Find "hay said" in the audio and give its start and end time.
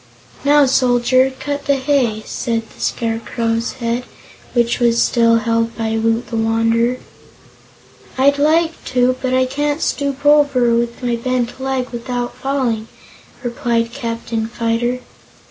1.75-2.63